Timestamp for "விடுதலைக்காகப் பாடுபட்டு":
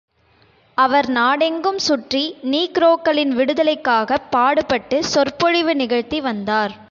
3.35-5.05